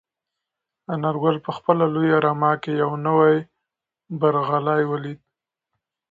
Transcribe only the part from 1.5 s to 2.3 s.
خپله لویه